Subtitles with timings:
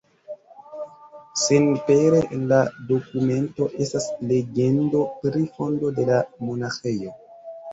[1.41, 2.61] Senpere en la
[2.93, 7.17] dokumento estas legendo pri fondo de la monaĥejo.